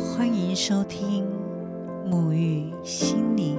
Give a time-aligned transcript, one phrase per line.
[0.00, 1.26] 欢迎收听
[2.08, 3.58] 沐浴心灵。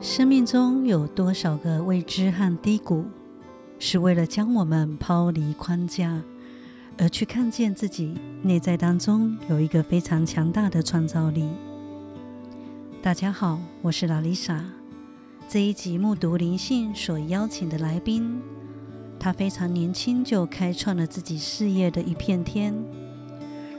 [0.00, 3.04] 生命中有多少个未知和低谷，
[3.80, 6.22] 是为了将我们抛离框架，
[6.96, 11.48] 而去看见自己内在当中有一个非常强大的创造力？
[13.02, 14.64] 大家好，我是拉丽莎。
[15.48, 18.40] 这一集目读灵性所邀请的来宾。
[19.20, 22.74] 他非常年轻就开创了自己事业的一片天，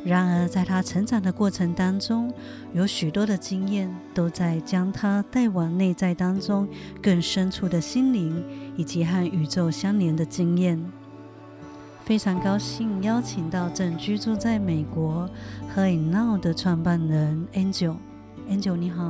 [0.05, 2.31] 然而在他成长的过程当中，
[2.73, 6.67] 有许多的经验都在将他带往内在当中
[7.01, 8.45] 更深处的心灵，
[8.77, 10.79] 以及和宇宙相连的经验。
[12.05, 15.27] 非常高兴邀请到正居住在美国
[15.75, 19.03] Her Now 的创办人 Angel，Angel 你好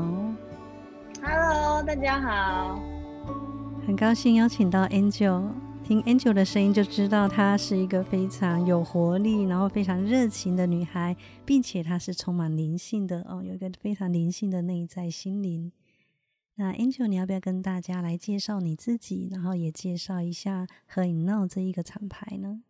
[1.21, 2.79] ，Hello，大家好，
[3.85, 5.41] 很高兴邀请到 Angel。
[5.83, 11.15] 听 Angel 的声音就知道她是一个非常有活力，然后非常热情的女孩，
[11.45, 15.71] 并且她是充满灵性的哦，有一个非常灵性的内在心灵。
[16.55, 22.61] 那 Angel，你要不要跟大家来介绍你自己，然后也介绍一下和你闹这一个厂牌呢？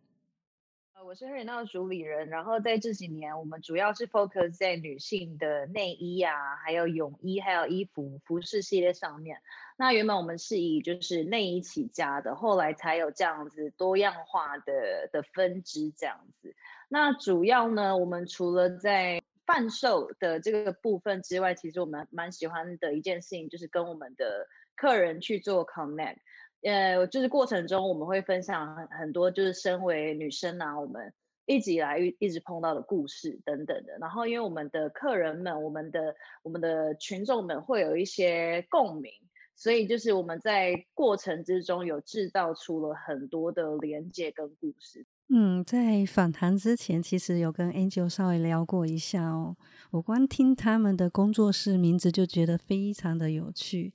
[1.12, 9.42] 我是何影闹主理人，然后在这几年，我们主要是 focus 在女性的内衣啊，还有泳衣，还有衣服服饰系列上面。
[9.76, 16.54] 那原本我们是以就是内衣起家的，后来才有这样子多样化的的分支这样子。
[16.88, 26.16] 那主要呢，我们除了在贩售的这个部分之外，其实我们蛮喜欢的一件事情就是跟我们的客人去做 connect。
[26.62, 31.12] 呃，就是过程中我们会分享很很多，就是身为女生啊，我们
[31.46, 33.98] 一直以来一直碰到的故事等等的。
[34.00, 39.12] 然后因为我们的客人们，我们的我们的群众们会有一些共鸣。
[39.54, 45.04] 所以就是我们在过程之中有制造出了很多的连接跟故事。
[45.28, 49.56] 嗯，在访谈之前，其实有跟 Angel 稍微聊过一下哦。
[49.90, 53.92] 我光听他们的工作室名字就觉得非常的有趣。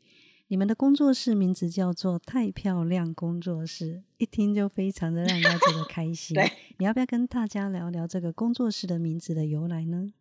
[0.50, 6.36] 你们的工作室名字叫做“太漂亮工作室”，一听就非常的让人家觉得开心。
[6.36, 10.14] 对，你要不要跟大家聊聊这个工作室的名字的由来呢？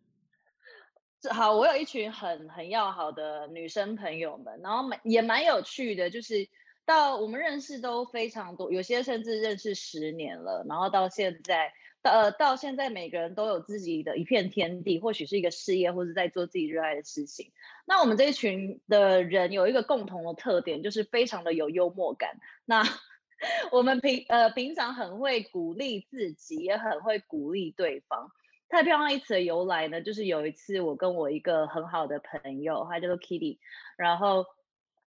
[1.31, 6.49] 好，我有一群很很要好的女生朋友们，然后蛮也蛮有趣的，就是
[6.85, 11.71] 到我们认识都非常多，有些甚至认识十年了，然后到现在，
[12.09, 17.51] 呃，到现在每个人都有自己的一片天地，或许是一个事业，或者在做自己热爱的事情。
[17.85, 22.39] 那我们这一群的人有一个共同的特点，就是非常的有幽默感。
[22.65, 22.83] 那
[23.71, 28.31] 我们平呃平常很会鼓励自己，也很会鼓励对方。
[28.69, 33.59] 太漂亮一词的由来呢，就是有一次我跟我一个很好的朋友，他叫做 Kitty，
[33.97, 34.45] 然后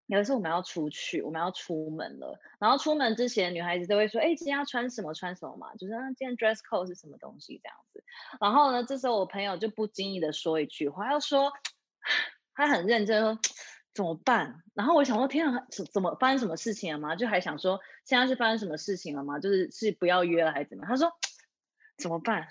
[0.08, 8.02] 有一次我们要出去，我们要出门了，然后出门之前女孩子都会说，哎，今天要穿什么穿什么嘛，就是今天 dress code 是什么东西这样子。
[8.40, 11.52] 然后呢，这时候我朋友就不经意的说一句话，要说
[12.54, 13.38] 他很认真说
[13.94, 14.62] 怎么办？
[14.74, 17.14] 然后我想说，天啊，怎怎么发生什么事情了吗？
[17.14, 19.38] 就还想说现在是发生什么事情了吗？
[19.38, 20.86] 就是是不要约了还是怎么？
[20.86, 21.12] 他说
[21.98, 22.48] 怎么办？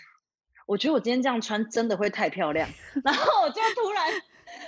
[0.67, 2.69] 我觉得我今天这样穿真的会太漂亮，
[3.03, 4.21] 然后我就突然，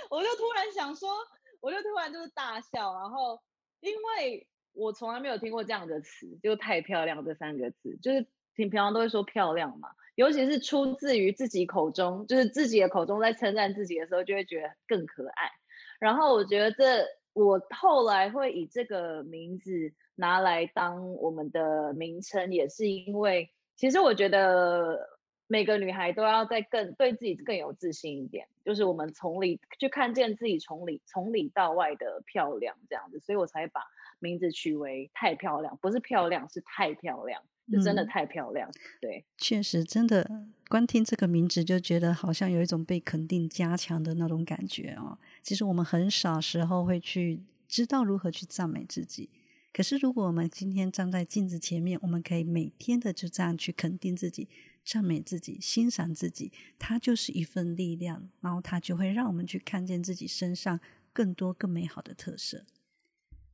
[0.08, 1.10] 我就突然想说，
[1.60, 3.40] 我就突然就是大笑，然后
[3.80, 8.22] 因为我从来没有听过这样的词，就太漂亮这三个字，就是
[8.54, 15.50] 平平常都会说漂亮嘛，尤其是出自于自己口中，就是自己的口中在称赞自己的时候，就会觉得更可爱。
[15.98, 25.19] 然后我觉得这我后来会以这个名字拿来当我们的名称，也是因为其实我觉得。
[25.50, 33.80] 每个女孩都要再更对自己更有自信一点，就是我们从里去看见自己从里从里到外的漂亮这样子，所以我才把
[34.20, 38.70] 名字取为太漂亮，不是漂亮，是太漂亮，是真的太漂亮。
[39.00, 40.24] 对，确实，真的，
[40.68, 45.18] 光听这个名字就觉得好像有一种被肯定、加强的那种感觉哦。
[45.42, 49.28] 其实我们很少时候会去知道如何去赞美自己，
[49.72, 54.46] 可是如果我们今天站在镜子前面，我们可以每天的就这样去肯定自己。
[54.90, 60.80] 赞美自己，欣赏自己，它就是一份力量，然后它就会让我们去看见自己身上
[61.12, 62.66] 更多更美好的特色。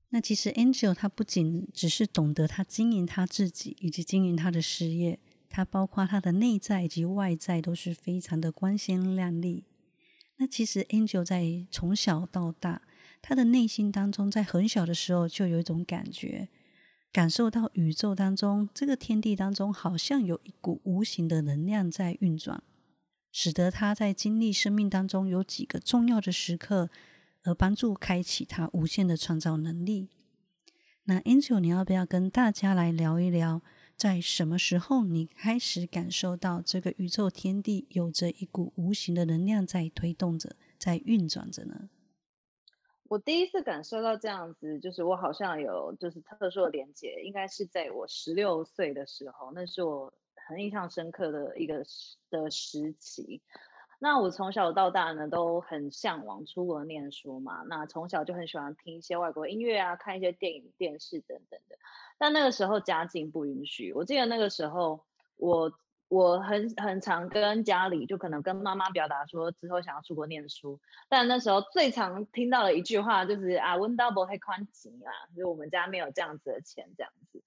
[0.09, 5.19] 那其实 Angel 他不仅只是懂得他经营他自己，以及经营他的事业，
[5.51, 9.67] 他包括他的内在以及外在都是非常的光鲜亮丽。
[10.39, 12.81] 那其实 Angel 在从小到大，
[13.21, 16.49] 他的内心当中，在很小的时候就有一种感觉。
[17.13, 22.63] 感受到宇宙当中，这个天地当中，好像有一股无形的能量在运转，
[23.33, 26.91] 使得他在经历生命当中有几个重要的时刻，
[27.45, 30.11] 而帮助开启他无限的创造能力。
[31.05, 33.63] 那 Angel，你要不要跟大家来聊一聊
[33.97, 41.89] 在什么时候你开始感受到这个宇宙天地有着一股无形的能量在推动着，在运转着呢？
[43.09, 50.13] 我第一次感受到这样子，就是我好像有就是特殊的连接，应该是在我十六岁的时候，那是我
[50.49, 53.43] 很印象深刻的一个时的时期。
[53.99, 57.63] 那我从小到大呢，都很向往出国念书嘛。
[57.67, 61.79] 那从小就很喜欢听一些外国音乐啊，看一些电影、电视等等的。
[62.19, 63.95] 但那个时候家境不允许。
[63.95, 65.07] 我记得那个时候，
[65.37, 65.73] 我
[66.09, 70.81] 我很很常跟家里，就可能跟妈妈表达说之后想要出国念书。
[71.09, 77.43] 但那时候最常听到的一句话就是啊温 double 还宽紧啊”，就我们家没有这样子的钱，这样子。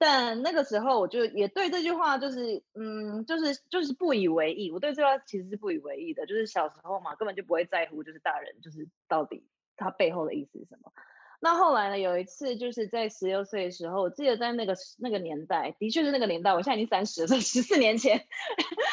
[0.00, 4.70] 但那个时候，我就也对这句话就是，嗯，就是就是不以为意。
[4.70, 9.44] 我对这句话其实是不以为意的，就是小时候嘛，根本就不会在乎，就是大人就是到底
[9.76, 10.92] 他背后的意思是什么。
[11.40, 18.26] 那后来呢，有一次就是在十六岁的时候，我记得在那个那个年代，的确是那个年代，我现在已经三十了， 十四年前，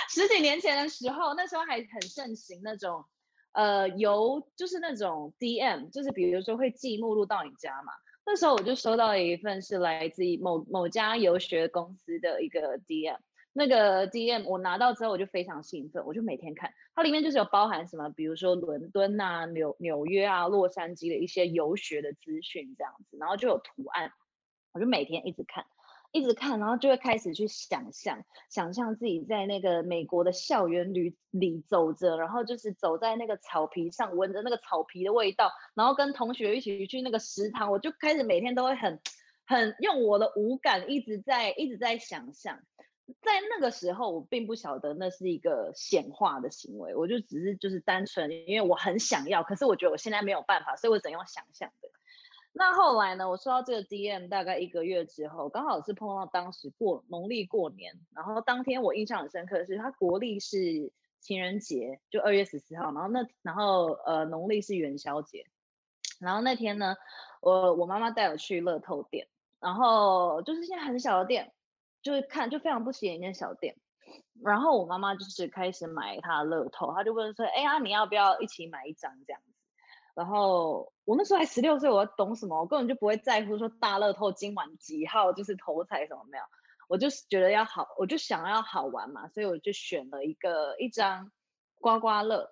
[0.10, 3.04] 十几年前的时候，那时候还很盛行那种，
[3.54, 7.92] 呃，邮就是那种 DM，就是比如说会寄目录到你家嘛。
[8.28, 13.18] 那时候我就收到了一份是来自于某某家游学公司的一个 DM，
[13.58, 24.12] 那个 DM 我拿到之后我就非常兴奋，我就每天看，它里面就是有包含什么，比如说伦敦啊、纽纽约啊、洛杉矶的一些游学的资讯这样子，然后就有图案，
[24.74, 25.66] 我就每天一直看。
[26.12, 39.02] 一直看，然后就会开始去想象，想象自己在那个美国的校园里里走着，然后就是走在那个草皮上，闻着那个草皮的味道，然后跟同学一起去那个食堂，我就开始每天都会很
[39.46, 42.60] 很用我的五感一直在一直在想象。
[43.22, 51.90] 在那个时候，我并不晓得那是一个显化的行为，我就只是就是单纯因为我很想要，可是我觉得我现在没有办法，所以我只能用想象的。
[52.58, 53.30] 那后来呢？
[53.30, 65.46] 我收到这个 DM 大概一个月之后，刚好是碰到当时过农历过年，然后当天我印象很深刻的是，它国历是情人节，就二月十四号，然后那然后呃农历是元宵节，
[66.22, 66.96] 然后那天呢，
[67.42, 69.28] 我我妈妈带我去乐透店，
[69.60, 71.52] 然后就是一间很小的店，
[72.06, 73.76] 就是看就非常不起眼一间小店，
[74.44, 79.52] 然后我妈妈就是开始买她的乐透，她就问说，哎呀，你要不要一起买一张这样子？
[80.14, 82.60] 然后我那时候还十六岁，我懂什么？
[82.60, 86.44] 我根本就不会在乎说大乐透今晚几号就是头彩什么没有，
[86.88, 91.32] 我就是觉得要好，我就想要好玩嘛，所以我就选了一个一张
[91.82, 92.52] 刮刮乐。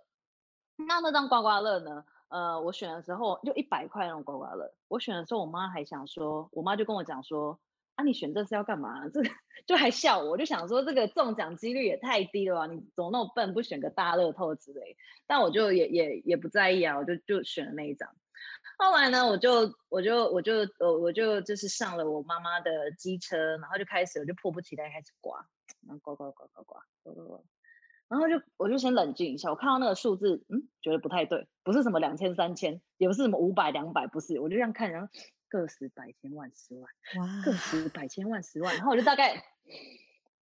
[0.77, 2.03] 那那张刮刮乐呢？
[2.29, 4.73] 呃，我选的时候就一百块那种刮刮乐。
[4.87, 7.59] 我选的时候，我妈还想说，我妈就跟我讲说。
[7.95, 9.07] 啊，你选这是要干嘛？
[9.09, 9.29] 这个
[9.67, 12.65] 就还笑我，我就想说这个中奖几率也太低了吧？
[12.65, 14.97] 你怎么那么笨，不选个大乐透之类？
[15.27, 18.09] 但我就也也也不在意啊，我就就选了那一张。
[18.79, 25.45] 后来呢，我就我就我就呃我就就是上了我妈妈的机车，然后就开始我就迫不及待开始刮，
[25.87, 27.41] 然后刮刮刮刮刮刮刮刮，
[28.09, 35.07] 然后就我就先冷静一下，我看到那个数字，嗯，觉得不太对，不是什么两千三千，也不是什么五百两百，不是，我就这样看，然后。
[35.59, 37.43] 个十百千万十万，哇！
[37.45, 39.45] 个十百千万十万，然后我就大概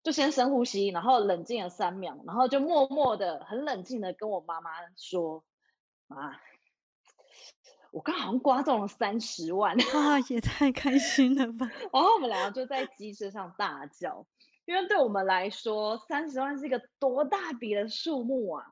[0.05, 5.43] 就先深呼吸，然后冷静了三秒，然后就默默的、很冷静的跟我妈妈说
[6.07, 6.39] ：“妈，
[7.91, 14.25] 我刚好像刮中了三十万，啊，也太开心了吧！”然后我们两个就在机车上大叫，
[14.65, 18.65] 因为对我们来说，三十万是一个多大笔的数目啊！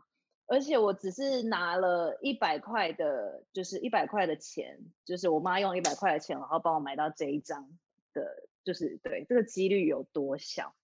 [0.50, 7.69] 而且我只是拿了一百块的，就是一百块的钱，就是我妈用一百块的钱，然后帮我买到这一张
[8.14, 10.75] 的，就是对这个几率有多小。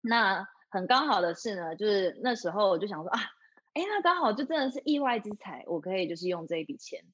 [0.00, 3.20] 那很刚好的是呢，就是那时候我就想说啊，
[3.74, 7.04] 哎，那刚好就真的是意外之财，我可以就是用这一笔钱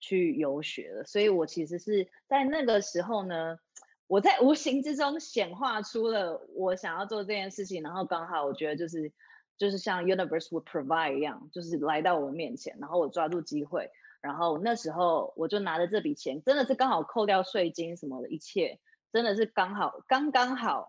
[0.00, 1.04] 去游学了。
[1.04, 3.58] 所以我其实是在那个时候呢，
[4.06, 9.12] 我在无形之中显化出了我想要做这件事情，然后刚好我觉得就是。
[9.58, 13.90] 就是像 universe would provide 一样，就是来到我面前，然后我抓住机会，
[14.20, 18.80] 然后那时候我就拿着这笔钱，真的是刚好扣掉税金什么的一切，
[19.12, 20.88] 真的是刚好刚刚好，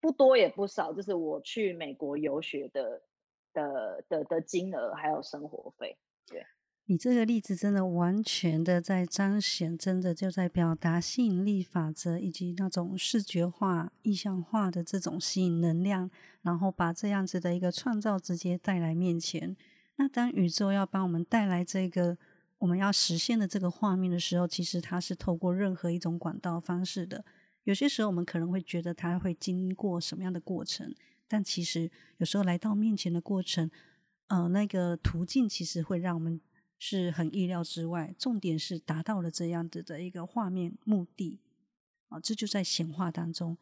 [0.00, 3.02] 不多也不少，就是我去美国游学的
[3.52, 6.46] 的的的金额还有生活费，对。
[6.86, 16.10] 你这个例子真的完全的在彰显，真的就在表达吸引力法则以及那种视觉化、意象化的这种吸引能量，
[16.42, 19.56] 然后把这样子的一个创造直接带来面前。
[19.96, 22.18] 那当宇宙要帮我们带来这个
[22.58, 27.24] 我们要实现的这个画面的时候，其实它是透过任何一种管道方式的。
[27.62, 30.94] 有些时候我们可能会觉得它会经过什么样的过程，
[31.26, 33.70] 但其实有时候来到面前的过程，
[34.26, 36.38] 呃，那个途径其实会让我们。
[36.78, 41.38] 是很意料之外，重点是达到了这样子的一个画面目的
[42.08, 43.56] 啊，这就在显化当中。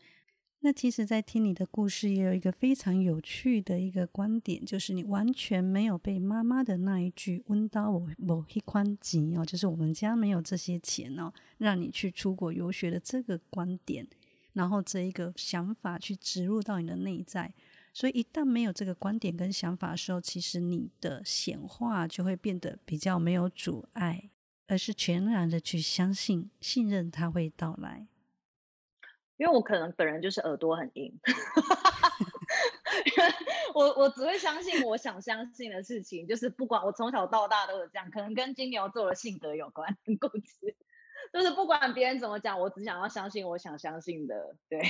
[0.64, 14.07] 那其实，在听你的故事，也有一个非常有趣的一个观点，就是你完全没有被妈妈的那一句“温到我某一宽紧哦”，就是我们家没有这些钱哦，让你去出国游学的这个观点，
[14.52, 17.52] 然后这一个想法去植入到你的内在。
[17.92, 24.30] 所以，一旦没有这个观点跟想法的时候，其实你的显化就会变得比较没有阻碍，
[24.66, 28.06] 而是全然的去相信、信任它会到来。
[29.37, 31.18] 因为我可能本人就是耳朵很硬，
[33.75, 40.76] 我我只会相信我想相信的事情，就是不管我从小到大都是这样，可能跟金牛座的性格有关，很固执，
[41.32, 44.80] 就是不管别人怎么讲，我只想要相信我想相信的，对，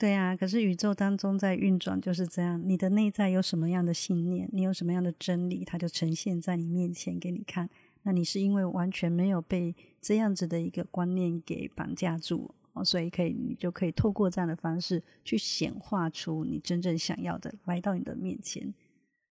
[0.00, 0.34] 对啊。
[0.34, 7.68] 可是宇宙当中在运转就是这样，你的内在有什么样的信念，你有什么样的真理，它就呈现在你面前给你看。
[8.04, 12.54] 那你是因为完全没有被这样子的一个观念给绑架住。
[12.72, 18.72] 哦，所以可以，你就可以透过这样的方式去显化出你真正想要的，来到你的面前。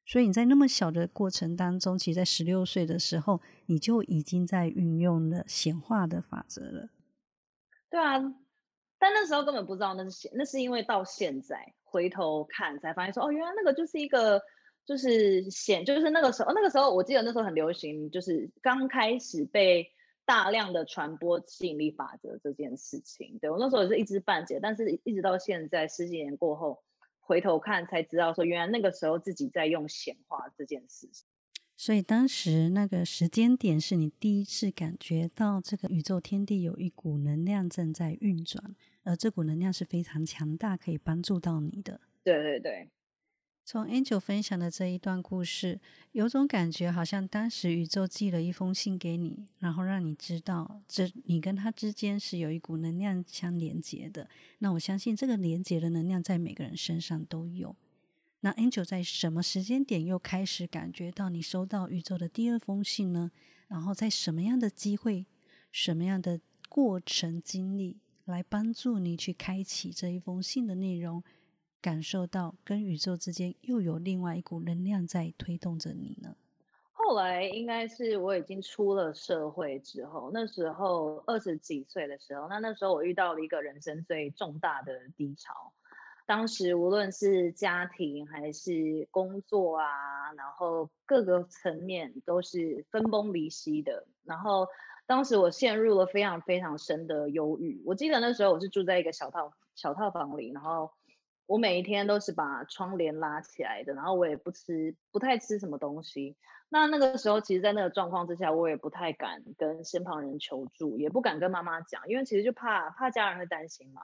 [0.05, 6.89] 所以你在那么小的过程当中，其实，在十六岁的时候，你就已经在运用了显化的法则了。
[7.89, 8.19] 对啊，
[8.99, 14.39] 但那时候根本不知道那是显，那是因为到现在回头看才发现说，哦，原来那个就是一个，
[14.85, 19.89] 就是显，就是那个时候，那个时候我记得那时候很流行，就是刚开始被。
[20.25, 26.83] 大量的传播吸引力法则这件事情，对我那时候也是一知半解，但是一直到现在十几年过后，
[27.19, 31.25] 回头看才知道说，原来那个时候自己在用显化这件事情。
[31.75, 38.75] 所以当时那个时间点是你第一次感觉到这个宇宙天地有一股能量正在运转，
[39.09, 41.99] 而这股能量是非常强大，可以帮助到你的。
[42.23, 42.87] 对对对。
[43.65, 45.79] 从 Angel 分享的这一段故事，
[46.11, 54.29] 有种感觉，好像当时宇宙寄了一封信给你，然后让你知道，这你跟他之间是有一股能量相连接的。
[54.59, 57.75] 那我相信这个连接的能量在每个人身上都有。
[58.41, 63.31] 那 Angel 在什么时间点又开始感觉到你收到宇宙的第二封信呢？
[63.67, 65.25] 然后在什么样的机会、
[65.71, 66.39] 什么样的
[66.69, 67.97] 过程经历
[68.29, 71.23] 来帮助你去开启这一封信的内容？
[71.81, 76.35] 感受到跟宇宙之间又有另外一股能量在推动着你呢。
[76.91, 85.71] 后来应该是我已经出了社会之后，那时候二十几岁的时候，那那时候我遇到了一个人生最重大的低潮。
[86.25, 94.05] 当时无论是家庭还是工作啊，然后各个层面都是分崩离析的。
[94.25, 94.67] 然后
[95.09, 97.81] 当时我陷入了非常非常深的忧郁。
[97.83, 100.91] 我记得那时候我是住在一个小套小套房里，然后。
[101.49, 106.35] 我每一天都是把窗帘拉起来的，然后我也不吃，不太吃什么东西。
[106.69, 114.01] 那那个时候，其实，在那个状况之下，我也不太敢跟身旁人求助，也不敢跟妈妈讲，因为其实就怕怕家人会担心嘛。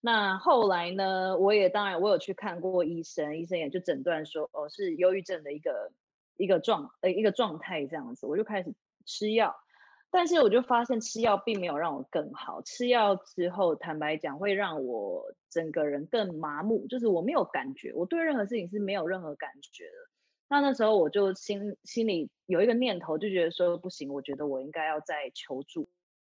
[0.00, 5.92] 那后来呢，我也当然我有去看过医生，医生也就诊断说，哦，是忧郁症的一个
[6.38, 8.72] 一个状呃一个状态这样子，我就开始
[9.04, 9.54] 吃药。
[10.10, 19.90] 但是我就发现吃药并没有让我更好，吃药之后，坦白讲会让我整个人更麻木，就是我没有感觉，我对任何事情是没有任何感觉的。
[20.48, 25.90] 那那时候我就心心里有一个念头，就觉得说不行，我觉得我应该要再求助。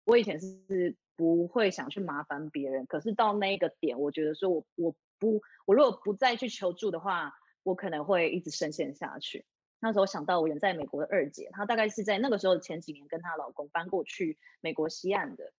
[0.03, 9.45] 我以前是不会想去麻烦别人，可是到那个点，我觉得说我我不我如果不再去求助的话，我可能会一直深陷下去。
[9.79, 15.53] 那时候想到我远在美国的二姐，她大概是在那个时候前几年跟她老公搬过去美国西岸的。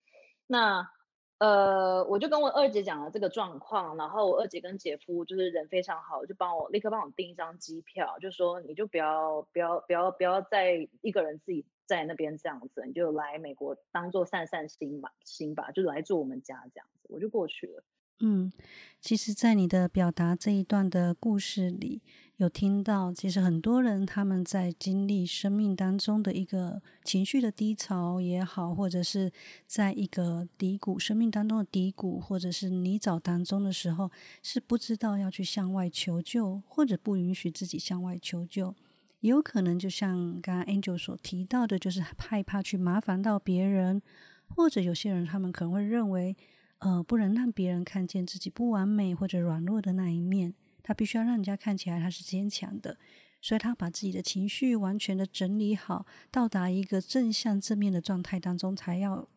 [0.47, 0.91] 那
[1.39, 17.83] 呃，我就跟我二姐讲了这个状况，然后我二姐跟姐夫就是人非常好，就帮我立刻帮我订一张机票，就说你就不要不要不要不要再一个人自己在那边这样子，你就来美国当做散散心吧心吧，就来住我们家这样子，我就过去了。
[18.23, 18.53] 嗯，
[19.01, 22.03] 其实，在你的表达这一段的故事里。
[22.41, 29.31] 有听到，其实很多人他们在经历生命当中的一个情绪的低潮也好，或者是
[29.67, 34.11] 在一个低谷、生命当中的低谷，或者是泥沼当中的时候，
[34.43, 38.75] 是不知道要去向外求救，或者不允许自己向外求救。
[39.21, 44.01] 也有可能就像刚刚 Angel 所提到的，就是害怕去麻烦到别人，
[44.49, 46.35] 或者有些人他们可能会认为，
[46.79, 50.55] 呃，不能让别人看见自己不完美或者软弱的那一面。
[50.83, 52.99] 他必须要让人家看起来他是坚强的，
[53.41, 59.29] 所以他把自己的情绪完全的整理好，到达一个正向正面的状态当中，才要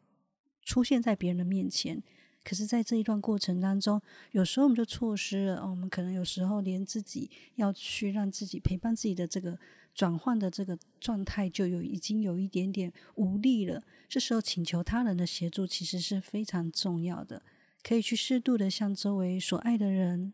[0.64, 2.02] 出现在别人的面前。
[2.44, 9.58] 可是，在这一段过程当中，有时候我们就错失了，我们可能有时候连自己要去让自己陪伴自己的这个
[9.96, 13.82] 转换的这个状态，就有已经有一点点无力了。
[14.10, 17.42] 这时候，请求他人的协助其实是非常重要的。
[17.82, 20.34] 可以去适度的向周围所爱的人，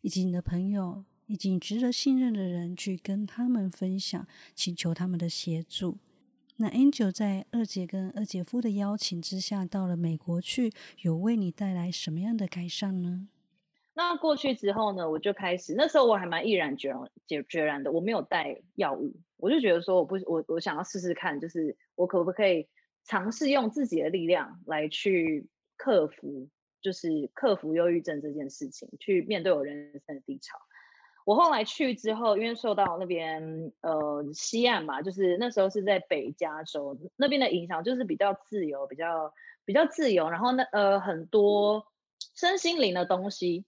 [0.00, 5.98] 以及你的朋友，以及值得信任的人，去跟他们分享，请求他们的协助。
[6.56, 13.28] 那 Angel 在二姐跟二姐夫的邀请之下，到了美国去，有为你带来什么样的改善呢？
[13.94, 22.68] 那过去之后呢，我就开始，那时候我还蛮毅然决然、决决然的，我没有带药物，我就觉得说，我不，我我想要试试看，就是我可不可以
[23.04, 26.48] 尝试用自己的力量来去克服，
[26.80, 30.58] 就是克服忧郁症这件事情，去面对我人生的低潮。
[31.24, 39.34] 我后来去之后，因为受到那边呃西岸嘛，就是那时候是在北加州那边的影响，就是比较自由，比较
[39.66, 41.86] 比较自由，然后那呃很多
[42.34, 43.66] 身心灵的东西。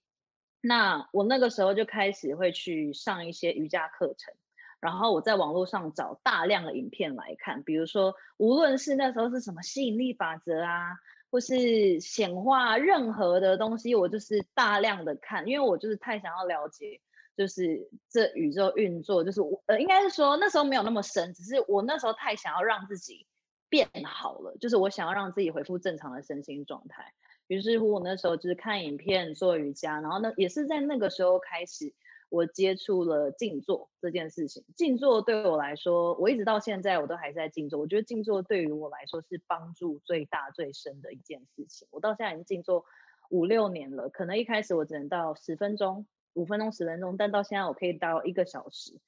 [0.63, 4.33] 那我那个时候就开始会去上一些瑜伽课程，
[4.79, 10.97] 然后我在网络上找大量的影片来看，比如说无论是那时候是什么吸引力法则啊，
[11.31, 16.99] 或是显化任何的东西，我就是大量的看，因为我就是太想要了解，
[17.37, 23.25] 就是这宇宙运作，就是我呃应该是说那时候没有那么深，只是我那时候太想要让自己
[23.69, 27.13] 变好了，就是我想要让自己恢复正常的身心状态。
[27.47, 31.93] 于是乎，我那时候就是看影片做瑜伽，然后呢，也是在那个时候开始，
[32.31, 34.63] 我接触了静坐这件事情。
[34.75, 37.79] 静坐对我来说，我一直到现在我都还在静坐。
[37.79, 41.87] 我觉得静坐对于我来说是帮助最大最深的一件事情。
[41.91, 42.85] 我到现在已经静坐
[43.29, 48.99] 五六年了，可能一开始我只能到十分钟、五分钟、十分钟，但到现在我可以到一个小时。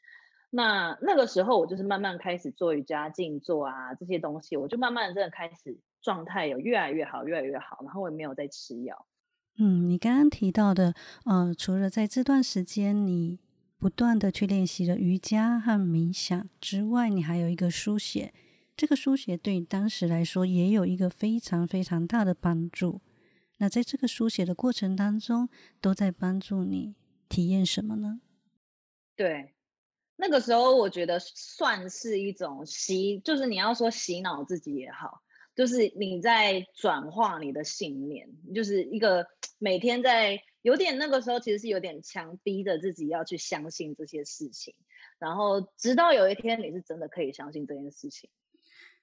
[0.51, 5.80] 那那个时候我就是慢慢开始做瑜伽、静坐啊这些东西，我就慢慢真的开始。
[6.03, 9.06] 状态有越来越好，越来越好，然后我也没有再吃药。
[9.57, 10.95] 嗯，你刚刚提到的，
[11.25, 13.39] 呃，除了在这段时间你
[13.77, 18.33] 不断的去练习了瑜伽和冥想之外，你还有一个书写。
[18.75, 23.01] 这个书写对你当时来说也有一个非常非常大的帮助。
[23.60, 25.48] 那在这个书写的过程当中，
[25.79, 26.95] 都在帮助你
[27.29, 28.21] 体验什么呢？
[29.15, 29.54] 对，
[30.15, 35.22] 那个时候我觉得算是一种洗，就是你要说洗脑自己也好。
[35.56, 39.26] 就是你在转化你的信念，就是一个
[39.60, 44.74] 每天在有点那个时候，其实是有点强逼着自己要去相信这些事情，
[45.20, 48.30] 然后直到有一天你是真的可以相信这件事情。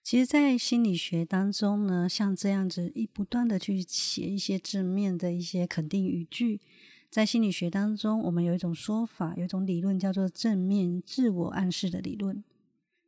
[0.02, 6.60] 其实，在心理学当中呢，像这样子一不断的去写一些正面的一些肯定语句，
[7.10, 12.42] 在心理学当中，我们有一种说法，有一种理论叫做正面自我暗示的理论，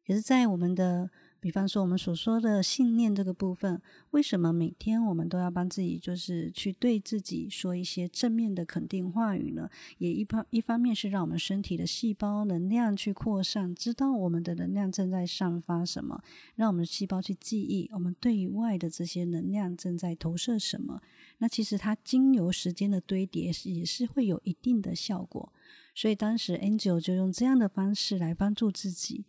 [0.06, 1.10] 可是，在我们的。
[1.42, 9.68] 比方说，我们所说的信念这个部分，为什么每天我们都要帮自己，就是去对自己说一些正面的肯定话语呢？
[9.98, 16.22] 也一方一方面是让我们身体的细胞能量去扩散，知道我们的能量正在散发什么，
[16.54, 21.02] 让我们的细胞去记忆我们对外的这些能量正在投射什么。
[21.38, 25.52] 那其实它经由时间的堆叠，也是会有一定的效果。
[25.92, 29.24] 所以当时 Angel 就用这样的方式来帮助自己。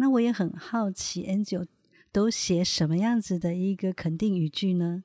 [0.00, 1.66] 那我也很好奇，Angel
[2.12, 5.02] 都写什么样子的一个肯定语句呢？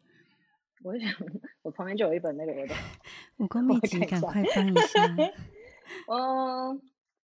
[0.84, 1.10] 我想，
[1.63, 2.75] 我旁边就有一本那个的
[3.38, 5.15] 武功秘籍，赶快翻一下。
[6.08, 6.79] 嗯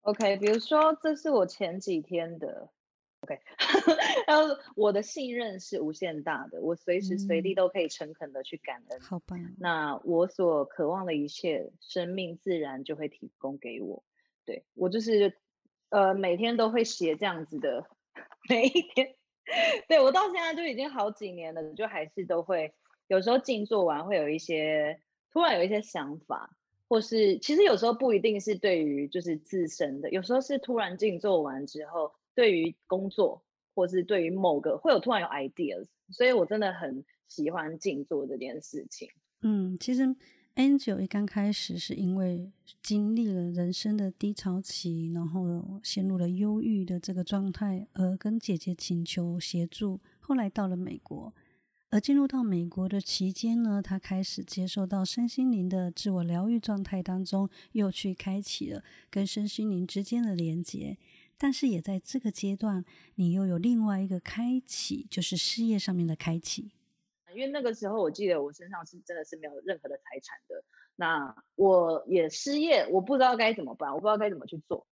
[0.02, 2.70] ，OK，比如说，这是我前几天的
[3.20, 3.40] ，OK，
[4.26, 9.00] 然后我的信任是无限大的，我随时随地都可以诚恳的去感恩。
[9.02, 9.40] 好棒！
[9.60, 14.04] 那我所渴望的一切，生命自然就会提供给我。
[14.46, 15.38] 对我就是。
[15.92, 17.86] 呃，每天都会写这样子的，
[18.50, 19.16] 每一天，
[19.90, 22.74] 对我到现在就已经好几年了，就还是都会，
[23.08, 25.02] 有时候静坐完会有一些
[25.32, 26.56] 突然有一些想法，
[26.88, 33.44] 或是其实有时候不一定是对于就是自身的，有时候是突然静坐完之后，对于工作
[33.76, 39.10] 或是对于某个会有突然有 ideas，所以我真的很喜欢静坐这件事情。
[39.44, 40.16] 嗯，其实。
[40.56, 42.52] Angel 一刚开始是因为
[42.84, 50.02] 经历了人生的低潮期，然后陷入了忧郁的这个状态，而跟姐姐请求协助。
[50.20, 51.34] 后来到了美国，
[51.90, 60.98] 而进入到美国的期间呢，他开始接受到身心灵的自我疗愈状态当中，又去开启了跟身心灵之间的连接。
[61.38, 62.84] 但是也在这个阶段，
[63.16, 66.72] 你又有另外一个开启，就是事业上面的开启。
[67.34, 70.64] 因为那个时候，我记得我身上是真的是没有任何的财产的。
[70.96, 74.86] 那我也失业，我不知道该怎么办，我不知道该怎么去做。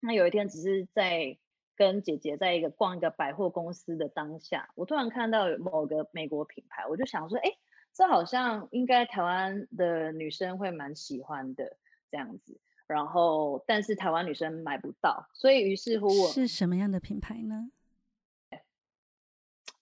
[0.00, 1.38] 那有一天，只是在
[1.76, 7.50] 跟姐姐在一个逛一个百货公司的当下，我突然看到某个美国品牌，我就想说，哎，
[7.92, 11.76] 这好像应该台湾的女生会蛮喜欢的
[12.10, 12.60] 这样子。
[12.86, 17.70] 然后，但是台湾女生买不到，所以于是乎我是什么样的品牌呢？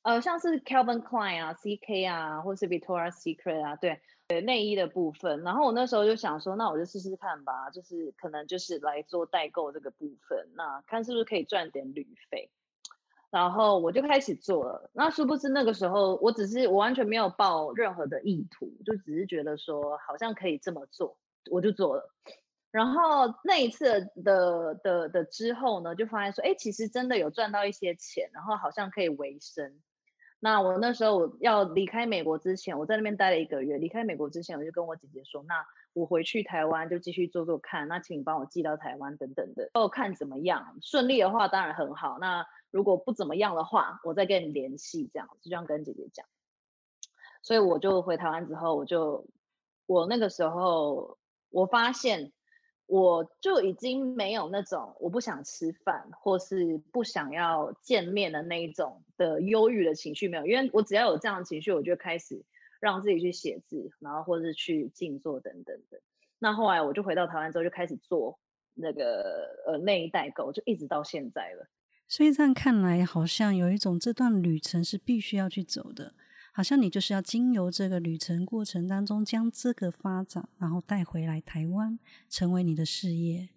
[0.09, 5.43] 呃，像是 Calvin Klein 啊、CK 啊，或是 Victoria's Secret 啊，对对，内衣的部分。
[5.43, 12.51] 然后我那时候就想说，那我就试试看吧，就是可能就是来做代购这个部分，那看是不是可以赚点旅费。
[13.29, 14.91] 然后我就开始做了。
[14.95, 21.19] 那殊不知那个时候，我只是我完全没有抱任何的意图，就只是觉得说好像可以这么做，
[21.51, 22.11] 我就做了。
[22.71, 29.79] 然后那一次的的的之后呢，就发现说，哎，其实真的有赚到一些钱，然后好像可以维生。
[30.41, 33.77] 那我那时候我要离开美国之前，我在那边待了一个月。
[33.79, 37.89] 离开美国之前，我就跟我姐姐说，那我回去台湾就继续做做看。
[37.89, 40.79] 那请你帮我寄到台湾等等的，哦，看怎么样。
[40.81, 42.19] 顺利的话当然很好。
[42.21, 46.25] 那如果不怎么样的话，我再跟你联系，这样就这样跟姐姐讲。
[47.43, 49.27] 所以我就回台湾之后，我就
[49.87, 51.19] 我那个时候
[51.51, 52.33] 我发现。
[52.89, 62.43] 我就已经没有那种我不想吃饭或是不想要见面的那一种的忧郁的情绪没有，因为我只要有这样的情绪，我就开始
[62.81, 66.01] 让自己去写字，然后或是去静坐等等的。
[66.39, 68.39] 那后来我就回到台湾之后，就开始做
[68.73, 71.69] 那个呃内衣代购，就一直到现在了。
[72.09, 76.15] 所以这样看来，好像有一种这段旅程是必须要去走的。
[76.59, 81.97] 好像你就是要经由这个旅程过程当中，将这个发展，然后带回来台湾，
[82.29, 83.51] 成为你的事业。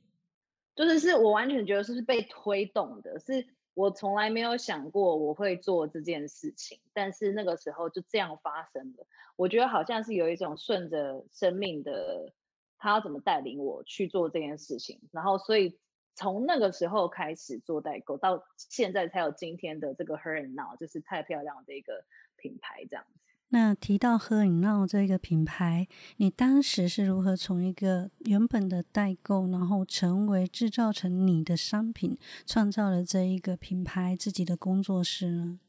[0.76, 9.08] 就是是我完全觉得是被推动的，是我从来没有想过我会做这件事情，但是那个时候就这样发生了。
[9.36, 12.32] 我觉得好像是有一种顺着生命的，
[12.78, 15.76] 他要怎么带领我去做这件事情，然后所以
[16.14, 22.06] 从那个时候开始做代购，到现在才有今天的这个 Her and Now，就是太漂亮的一个。
[22.42, 23.20] 品牌这样子。
[23.54, 35.60] 那提到喝饮料这个品牌，你当时是如何从一个原本的代购，然后成为制造成你的商品，创造了这一个品牌自己的工作室呢？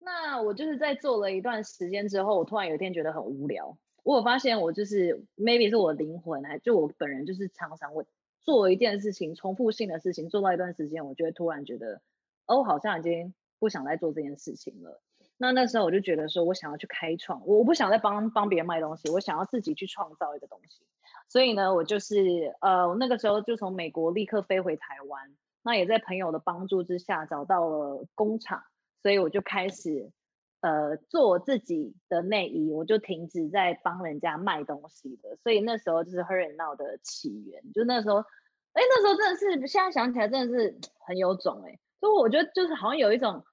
[0.00, 3.76] 那我就是在做了一段时间之后，我突然有一天觉得很无聊。
[4.02, 8.04] 我有发现我就是 maybe 是我灵魂，还就我本人就是常常会
[8.42, 12.02] 做一件事情，重复性的事情，做到一段时间，我就会突然觉得，
[12.44, 15.00] 哦，好像已经不想再做这件事情了。
[15.36, 20.86] 那那时候我就觉得说，我想要去开创，我不想再帮帮别人卖东西，我想要自己去创造一个东西。
[21.28, 28.62] 所以呢，我就是呃那个时候就从美国立刻飞回台湾，那也在朋友的帮助之下找到了工厂，
[29.02, 30.12] 所以我就开始
[30.60, 35.36] 呃做自己的内衣，我就停止在帮人家卖东西的。
[35.42, 43.44] 所以那时候就是 Her and Now 的起源，就那时候，哎那时候真的是现在想起来真的是很有种哎，就我觉得就是好像有一种。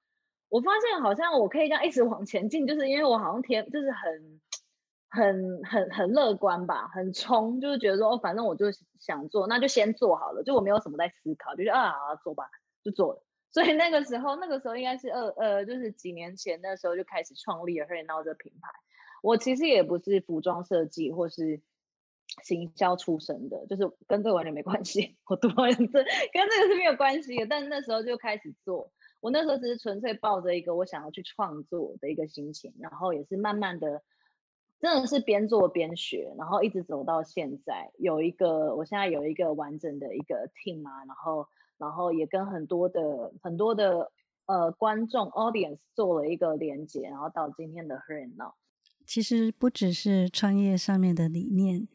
[0.52, 4.40] 我发现好像我可以这样一直往前进，就是因为我好像天就是很
[5.08, 8.66] 很很很乐观吧，很冲，就是觉得说哦，反正我就
[9.00, 12.50] 想做，那就先做好了，就我没有什么在思考，就是啊做吧，
[12.84, 13.24] 就做了。
[13.50, 18.68] 所以那个时候，那个时候应该是二呃，就是几年前那时候就开始创立了 Her Now 这品牌。
[19.22, 21.62] 我其实也不是服装设计或是
[22.42, 25.16] 行销出身的，就是跟这个完全没关系。
[25.26, 28.92] 我读完这跟这个是没有关系的，但那时候就开始做。
[29.22, 34.02] 我那时候只是纯粹抱着一个我想要去创作的一个心情，然后也是慢慢的，
[34.80, 41.46] 真的是边做边学，然后一直走到现在，有一个我现在有一个完整的一个 team 啊，然后
[41.78, 44.10] 然后也跟很多的很多的
[44.46, 48.54] 呃观众 audience 做了一个连接，然后到今天的 Her Now，
[49.06, 51.86] 其实不只是创业上面的理念。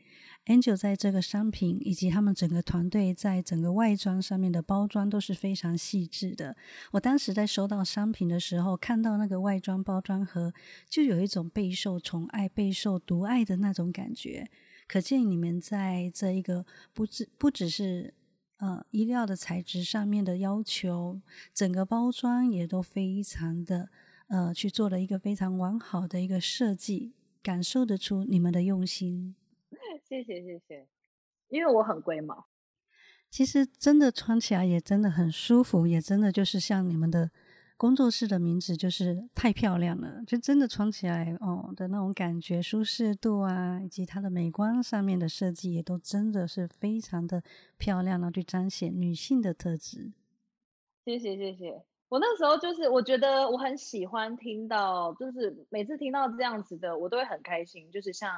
[0.47, 6.55] Angel 在这个商品以及他们整个团队在整个外装上面的包装都是非常细致的。
[6.91, 10.53] 我当时在收到商品的时候，看到那个外装包装盒，
[10.89, 14.49] 就有一种备受宠爱、备受独爱的那种感觉。
[14.87, 18.13] 可见你们在这一个不只不只是
[18.59, 21.19] 呃衣料的材质上面的要求，
[21.53, 23.89] 整个包装也都非常的
[24.27, 27.11] 呃去做了一个非常完好的一个设计，
[27.43, 29.35] 感受得出你们的用心。
[30.07, 30.87] 谢谢谢谢，
[31.49, 32.47] 因为我很龟毛。
[33.29, 37.29] 其实真的穿起来也真的很舒服，也真的就是像你们的
[37.75, 40.23] 工作室的名字，就是太漂亮了。
[40.25, 47.43] 就真的穿起来哦的那种感觉、舒适度啊，以及它的美观上面的设计，也都真的是非常的
[47.77, 50.13] 漂亮，然后去彰显女性的特质。
[51.03, 58.31] 谢谢谢谢，我那时候就是我觉得我很喜欢听到，就是每次听到这样子的，我都会很开心，就是像。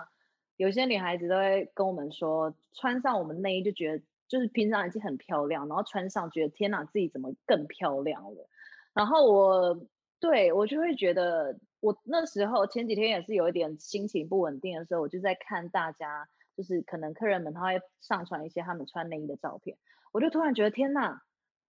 [0.59, 8.45] 有些女孩子都会跟我们说，穿上我们内衣就觉得，就是平常已经很漂亮，然后穿上觉得天哪，自己怎么更漂亮了？
[8.93, 9.87] 然后我
[10.19, 19.77] 对我就会觉得，我那时候前几天也是有一点心情不稳定的时候，我就在看大家，就是可能客人们他会上传一些他们穿内衣的照片，
[20.11, 21.21] 我就突然觉得天哪，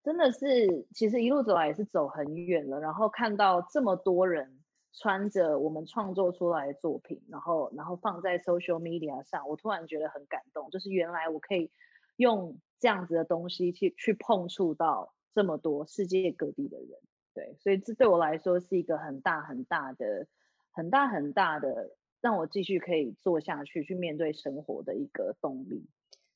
[0.03, 4.60] 真的是，其实一路走来也是走很远了，然后看到这么多人。
[4.93, 11.71] 穿着我们创作出来的作品，然后然后放在 social media 上，我突然觉得很感动，就是原来我可以
[12.17, 16.89] 用这样子的东西去去碰触到这么多世界各地的人，
[17.33, 20.27] 对，所以这对我来说是一个很大很大的、
[20.71, 25.87] 很大很大的让我继续可以做下去、去面对生活的一个动力。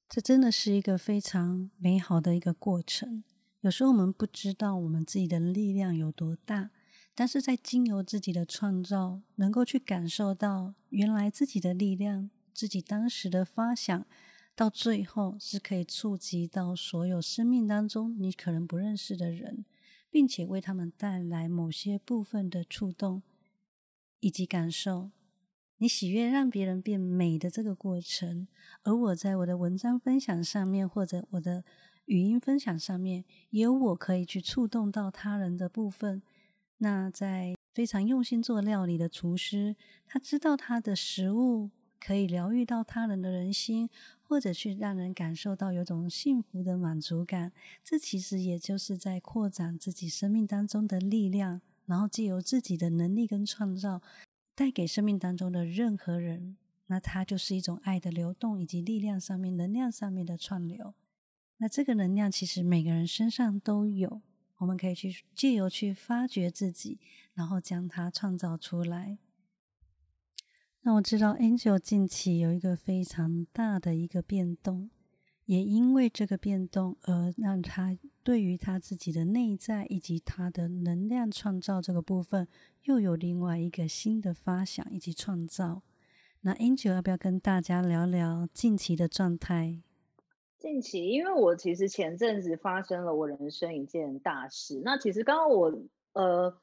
[0.07, 3.23] 这真的是一个非常美好的一个过程。
[3.59, 6.69] 有时候我们不知道我们自己的力量有多大。
[7.17, 14.05] 但是在经由自己的创造，能够去感受到原来自己的力量，自己当时的发想，
[14.53, 19.63] 到最后是可以触及到所有生命当中你可能不认识的人，
[20.11, 23.23] 并且为他们带来某些部分的触动
[24.19, 25.11] 以及感受。
[25.77, 28.47] 你喜悦让别人变美的这个过程，
[28.83, 31.63] 而我在我的文章分享上面，或者我的
[32.05, 36.21] 语音分享上面，也有我可以去触动到他人的部分。
[36.77, 43.89] 那在非常用心做料理的厨师，他知道他的食物可以疗愈到他人的人心，
[44.21, 47.51] 或者去让人感受到有种幸福的满足感。
[47.83, 54.01] 这其实也就是在扩展自己生命当中的力量，然后借由自己的能力跟创造，
[54.53, 56.57] 带给生命当中的任何人。
[56.87, 60.93] 那它就是一种爱的流动，以及力量上面、能量上面的串流。
[61.57, 64.21] 那这个能量其实每个人身上都有。
[64.57, 66.99] 我们可以去借由去发掘自己，
[67.33, 69.17] 然后将它创造出来。
[70.81, 74.91] 那我知道 Angel 近期有一个非常大的一个变动，
[75.45, 82.47] 也因为这个变动而让他对于他自己的内在以及他的能量创造这个部分，
[82.83, 85.81] 又有另外一个新的发想以及创造。
[86.41, 89.81] 那 Angel 要不要跟大家聊聊近期的状态？
[90.65, 94.81] 近期，因为我其实前阵子发生了我人生一件大事。
[94.83, 95.71] 那其实刚刚我，
[96.13, 96.57] 呃，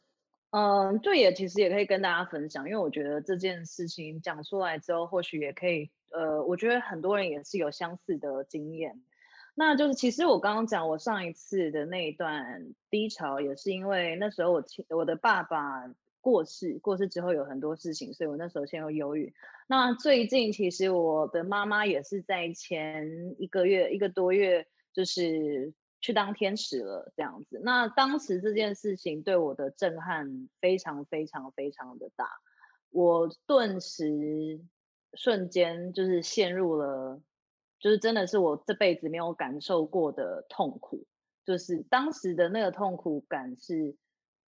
[0.51, 9.01] 嗯，对也其实也可以跟大家分享，因为我觉得这件事情讲出来之后，或许也可以，呃，我觉得很多人也是有相似的经验。
[9.55, 15.95] 那就是其实我刚刚讲我上一次的那一段低潮，也是因为那时候我我的爸爸。
[16.23, 19.35] 过世，过世之后有很多事情，所以我那时候先有忧郁。
[19.67, 27.61] 那最近其实我的妈妈也是在前一个月、一个多月，就是去当天使了这样子。
[27.65, 32.29] 那当时这件事情对我的震撼非常非常非常的大，
[32.91, 34.61] 我顿时
[35.15, 37.21] 瞬间就是陷入了，
[37.81, 41.05] 就是真的是我这辈子没有感受过的痛苦，
[41.45, 43.97] 就是当时的那个痛苦感是。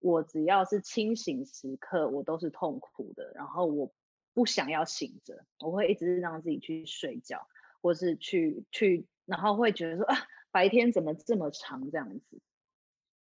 [0.04, 3.32] 我只要是清醒时刻，我都是痛苦的。
[3.34, 3.90] 然后我
[4.34, 7.48] 不想要醒着，我会一直让自己去睡觉，
[7.80, 10.14] 或是去去，然后会觉得说啊，
[10.50, 12.38] 白天怎么这么长这样子。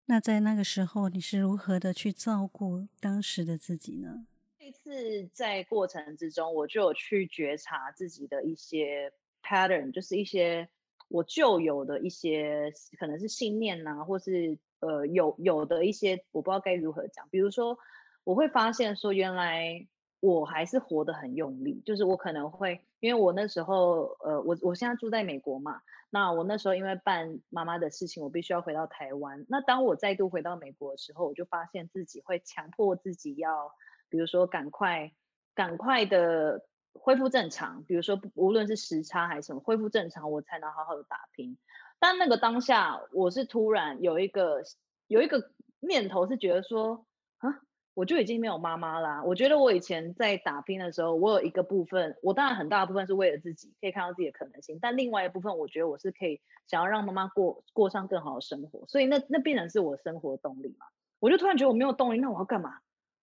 [0.06, 4.28] 那在那个时候，你是如何的去照顾当时的自己呢？
[4.60, 9.12] 这次在过程之中，我就有去觉察自己的一些
[9.42, 10.68] pattern，就是一些
[11.08, 14.56] 我旧有的一些可能是信念呐，或是。
[14.80, 17.78] 呃，有有的一些我不知道该如何讲，比如说
[18.24, 19.86] 我会发现说，原来
[20.20, 29.46] 我还是活得很用力，就是我可能会，因为我那时候，呃，我我现在住在美国嘛，那我那时候因为办妈妈的事情，我必须要回到台湾。
[29.48, 33.72] 那当我再度回到美国的时候，我就发现自己会强迫自己要，
[34.08, 35.12] 比如说赶快
[35.54, 41.56] 赶快的恢复正常，比如说无论是时差还是什么，恢复正常，我才能好好的打拼。
[42.00, 44.62] 但那个当下，我是突然有一个
[45.08, 47.04] 有一个念头，是觉得说
[47.38, 47.60] 啊，
[47.94, 49.22] 我就已经没有妈妈啦。
[49.24, 54.78] 我觉得我以前在打拼的时候，我有一个部分，我当然很大部分是为了自己，可以看到自己的可能性。
[54.80, 60.86] 但另外一部分，我觉得我是可以想要让妈妈过过上更好的生活，所以那那必然是我生活的动力嘛。
[61.18, 62.78] 我就突然觉得我没有动力，那我要干嘛？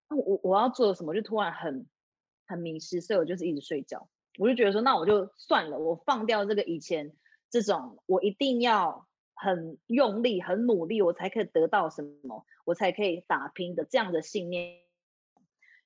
[0.09, 1.13] 那我我要做什么？
[1.13, 1.87] 就突然很
[2.45, 4.09] 很迷失，所以我就是一直睡觉。
[4.37, 7.15] 我就觉得说，那我就算了，我放掉这个以前。
[7.49, 14.79] 这种我一定要很用力、很努力，我才可以得到什么，我才可以打拼的这样的信念。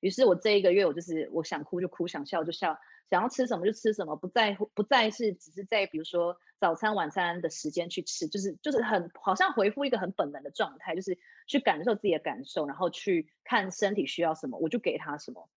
[0.00, 2.78] 于是，我这一个月，我就是我想哭就哭，想笑就笑，
[3.10, 15.50] 想要吃什么就吃什么，不在乎，不再是只是在比如说早餐、晚餐的时间去吃，就是就是很好像回复一个很本能的状态，就是去感受自己的感受，然后去看身体需要什么，我就给他什么。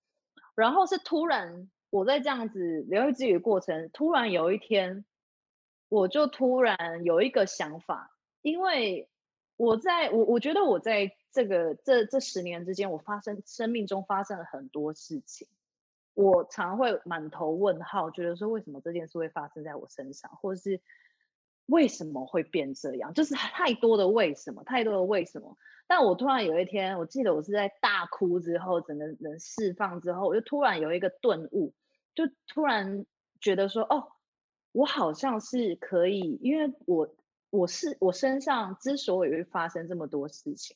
[0.55, 5.05] 然后是突然我在这样子疗愈自己的过程，突然有一天。
[5.93, 9.07] 我就突然有一个想法，因为
[9.57, 15.47] 我在我我觉得我在这个这这十年之间，我发生生命中发生了很多事情，
[16.15, 20.81] 我常会满头问号，觉得说为什么这件事会发生在我身上，或者是
[21.67, 23.13] 为什么会变这样？
[23.13, 25.55] 就是太多的为什么，太多的为什么。
[25.85, 31.71] 但我突然有一天，我记得我是在大哭之后，整个人释放之后，我就突然有一个顿悟，
[32.15, 33.05] 就突然
[33.39, 34.07] 觉得说，哦，
[34.73, 37.15] 我好像是可以，因为我
[37.49, 40.75] 我是我身上之所以会发生这么多事情，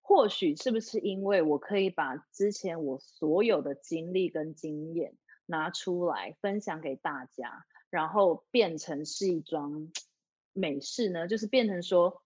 [0.00, 9.92] 或许是不是因为我可以把之前我所有的经历跟经验拿出来分享给大家，然后变成是一桩
[10.54, 11.28] 美事呢？
[11.28, 12.22] 就是变成说。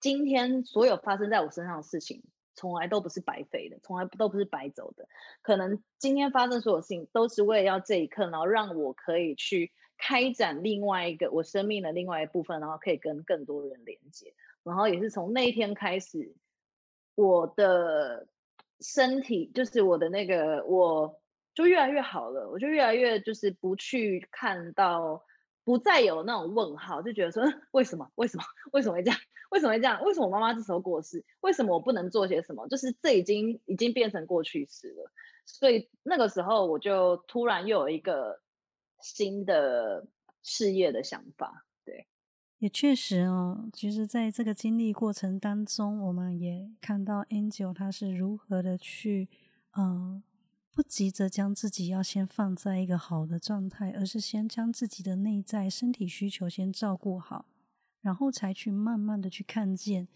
[0.00, 2.22] 今天所有发生在我身上的事情，
[2.58, 5.08] 从来都不是白费的，从来都不是白走的。
[5.42, 14.34] 可能今天发生所有事情，都是为了要这一刻，然后让我可以去开展另外一个我生命的另外一部分，然后可以跟更多人连接。
[14.64, 16.34] 然后也是从那一天开始，
[17.14, 18.26] 我的
[18.80, 21.20] 身体就是我的那个，我
[21.54, 22.50] 就越来越好了。
[22.50, 25.24] 我就越来越就是不去看到。
[25.68, 28.10] 不再有那种问号，就觉得说 为什么？
[28.14, 28.44] 为什么？
[28.72, 29.20] 为什么会这样？
[29.50, 30.02] 为什么会这样？
[30.02, 31.22] 为什么我妈妈这时候过世？
[31.42, 32.66] 为什么我不能做些什么？
[32.68, 35.12] 就是这已经已经变成过去式了。
[35.44, 38.40] 所以那个时候我就突然又有一个
[39.02, 40.06] 新的
[40.42, 41.66] 事业的想法。
[41.84, 42.06] 对，
[42.60, 43.68] 也确实哦。
[43.70, 49.28] 其实在这个经历过程当中，我们也看到 Angel 他是如何的去
[49.76, 50.22] 嗯。
[50.78, 57.46] 不急着将自己要先放在一个好的状态，而是先将自己的内在身体需求先照顾好，
[58.00, 60.06] 然后才去慢慢的去看见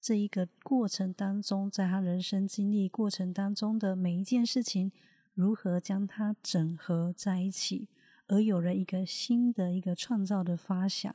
[0.00, 4.90] 这一个过程当中，在他人生经历过程当中的每一件事情，
[5.32, 7.88] 如何将它整合在一起，
[8.26, 11.14] 而有了一个新的一个创造的发想。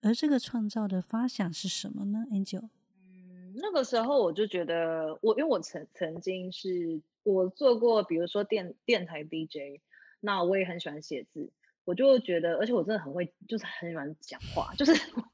[0.00, 2.68] 而这个创造的发想是什么呢？Angel，
[3.00, 7.02] 嗯，那个时候我就觉得，我因为我曾曾经是。
[7.22, 9.80] 我做过，比如说电电台 DJ，
[10.20, 11.52] 那我也很喜欢写字，
[11.84, 14.92] 我就觉得，而且我真的很会，就是很喜欢讲话，就是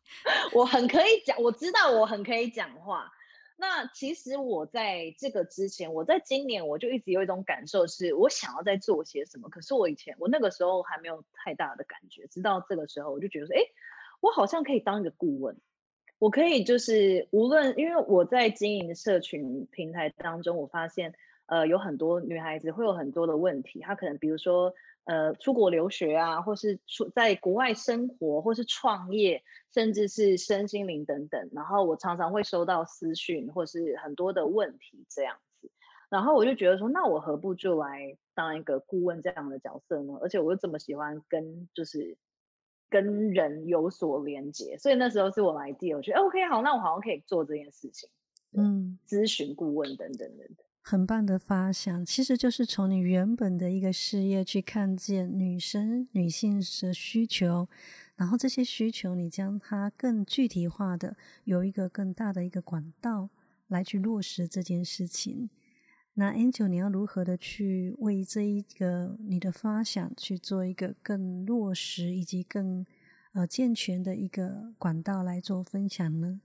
[0.54, 3.12] 我很可以讲，我知道我很可以讲话。
[3.56, 13.60] 那其实我在这个之前，我在今年我就一直有一种感受，是我想要在做些什么，可是我以前我那个时候还没有太大的感觉，直到这个时候我就觉得说，哎，
[14.20, 15.56] 我好像可以当一个顾问，
[16.18, 21.14] 我可以就是无论，因为我在经营社群平台当中，我发现。
[21.46, 24.72] 呃，有很多女孩子会有很多的问题，她可能比如说，
[25.04, 31.50] 呃，出国留学啊，或是出在国外生活，或是创业，甚至是身心灵等等。
[31.52, 35.70] 然后我常常会收到私讯，或是很多的问题这样子。
[36.08, 40.18] 然后我就觉得说，那我何不就来当一个顾问这样的角色呢？
[40.22, 42.16] 而且我又这么喜欢跟就是
[42.88, 48.08] 跟人有所连接，所以那时候是我来第，我觉得 OK 好，那我好像可以做这件事情，
[48.56, 50.56] 嗯，咨询顾问等等等等。
[50.86, 57.66] 很棒的发想，其实就是从你原本的一个事业去看见女生、女性的需求，
[58.16, 63.30] 然后这些需求你将它更具体化的，有一个更大的一个管道
[63.66, 65.48] 来去落实这件事情。
[66.12, 72.84] 那 Angel，你要如何的去为这一个你的发想去做一个更落实以及更
[73.32, 76.42] 呃健全的一个管道来做分享呢？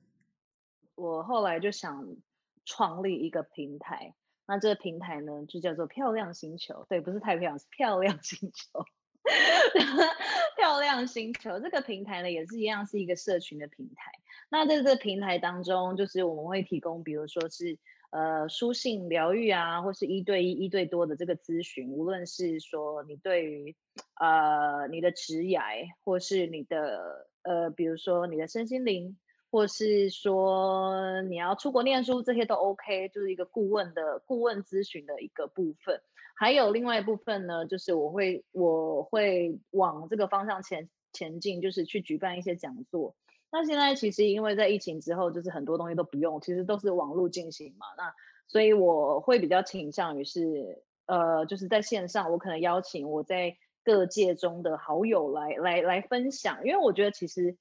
[0.95, 2.15] 我后来就想
[2.63, 4.15] 创立一个平台。
[4.51, 8.83] 那这个平台呢，就叫做漂亮星球，对，不是太漂亮，是漂亮星球。
[10.57, 14.11] 漂亮星球这个平台呢，也是一样，是一个社群的平台。
[14.49, 17.77] 那在这个平台当中，就是我们会提供，比如说是
[18.09, 23.75] 呃书信疗愈啊，或是一对一、一对多的这个咨询，无论是说你对于
[24.19, 29.15] 呃你的职涯，或是你的呃，比如说你的身心灵。
[29.51, 36.01] 或是说你要出国念书，这些都 OK，就是一个顾问的顾问咨询的一个部分。
[36.35, 43.15] 还有另外一部分呢，就是我会我会往这个方向前前进，就是去举办一些讲座。
[43.51, 47.87] 那现在其实因为在疫情之后，就是很多东西都不用，其实都是网络进行嘛。
[47.97, 48.13] 那
[48.47, 57.57] 所以我会比较倾向于是呃，就是在线上，我可能邀请我在各界中的好友来来来分享，因为我觉得其实。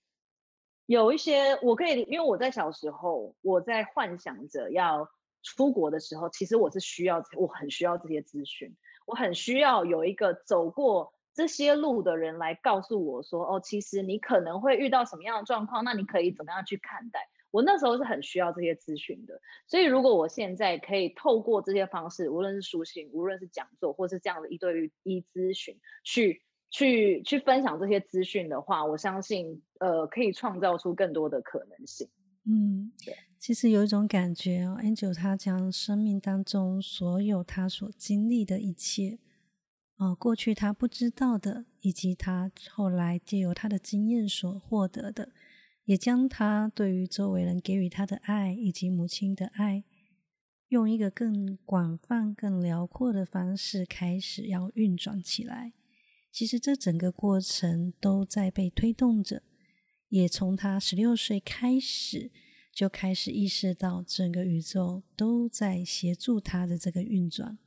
[0.89, 5.07] 有一些我可以，因为我在小时候，我在幻想着要
[5.43, 8.75] 出国的时候，其实我是需要，我很需要这些资讯，
[9.07, 17.21] 我很需要有一个走过这些路的人来告诉我说，哦，其实你可能会遇到什么样的状况，那你可以怎么样去看待？
[17.51, 26.41] 我那时候是很需要这些资讯的，所以如果我现在可以透过这些方式，无论是书信，无论是讲座，或是这样的一对一咨询，去。
[26.71, 32.09] 去去分享这些资讯的话，我相信呃可以创造出更多的可能性。
[32.45, 39.19] 嗯，对，其实有一种感觉哦，Angel 他将生命当中所有他所经历的一切，
[39.97, 45.33] 哦，过去他不知道的，以及他后来借由他的经验所获得的，
[45.85, 49.85] 也将他对于周围人给予他的爱以及母亲的爱，
[50.69, 55.73] 用一个更广泛、更辽阔的方式开始要运转起来。
[56.31, 59.43] 其实这整个过程都在被推动着，
[60.09, 62.31] 也从他十六岁开始
[62.73, 67.59] 就开始意识到整个宇宙都在协助他的这个运转。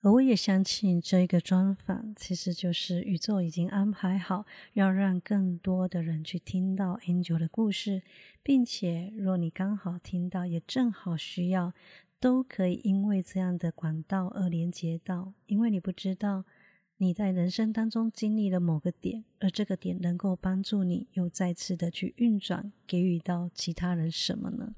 [0.00, 4.44] 而我也相信，这一个专访其实就是宇宙已经安排好，
[4.74, 8.02] 要让更多的人去听到 Angel 的故事，
[8.42, 11.72] 并且若你刚好听到，也正好需要，
[12.20, 16.44] 都可以因为这样的管道而连接到，因为你不知道
[16.96, 24.74] 你在人生当中经历了某个点，而这个点能够帮助你又再次的去运转，给予到其他人什么呢？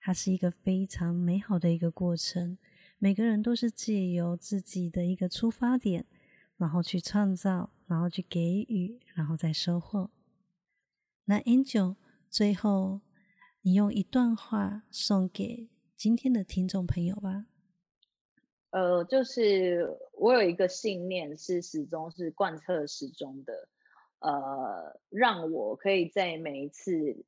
[0.00, 2.56] 它是一个非常美好的一个过程。
[2.98, 6.06] 每个人都是借由自己的一个出发点，
[6.56, 10.10] 然后去创造，然后去给予，然后再收获。
[11.24, 11.96] 那 Angel，
[12.30, 13.00] 最后
[13.62, 17.46] 你用一段话送给今天的听众朋友吧。
[18.74, 23.68] 呃，就是我有一个信念是始终是贯彻始终的，
[24.18, 27.24] 呃，让我可以在每一次，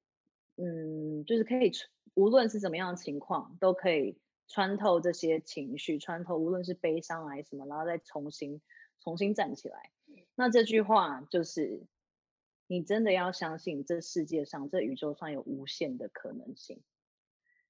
[0.56, 1.70] 嗯，就是可以
[2.14, 4.18] 无论是怎么样的情况，都可以。
[4.48, 8.60] 穿透这些情绪，穿透无论是悲伤还是什么，然后再重新
[9.00, 9.90] 重新站起来。
[10.36, 11.82] 那这句话就是：
[12.68, 16.80] 你真的要相信，这世界上、这宇宙上有无限的可能性。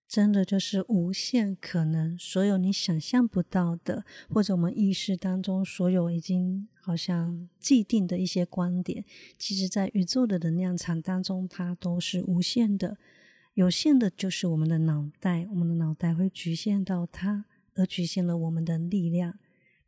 [0.08, 9.04] 真的就是无限可能，所有你想象不到的，或者我们意识当中所有已经好像既定的一些观点，
[9.36, 12.96] 其实在宇宙的能量场当中，它都是无限的。
[13.54, 19.38] 有限的就是我们的脑袋，我们的脑袋会局限到它，而局限了我们的力量。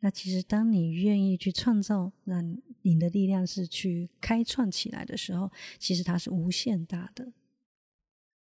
[0.00, 2.42] 那其实，当你愿意去创造，那
[2.82, 7.32] 你的力量是去开创起来的时候，其实它是无限大的，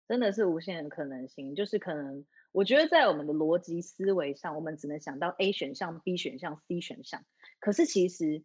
[0.08, 1.54] 真的是无限的可能性。
[1.54, 7.24] 就是可能，我觉得在我们的逻辑思维上，我们只能想到 A 选项、B 选项、C 选项，
[7.60, 8.42] 可是其实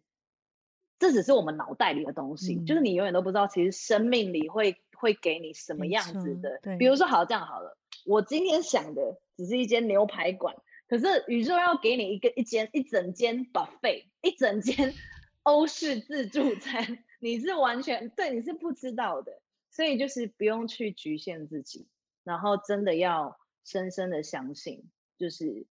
[0.98, 4.76] 这只是我们脑袋里的东西，就是你永远都不知道，其实生命里会。
[5.00, 6.60] 会给你什么样子的？
[6.76, 10.54] 比如说，好这样好了，我今天想的只是一间牛排馆，
[10.90, 14.92] 可是宇宙要给你一个一间一整间 buffet，一整间
[15.42, 19.40] 欧式自助餐，你是完全对你是不知道的，
[19.70, 21.88] 所以就是不用去局限自己，
[22.24, 25.66] 然后真的要深深的相信，就是